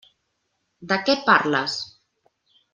De 0.93 0.97
què 1.09 1.17
parles? 1.29 1.79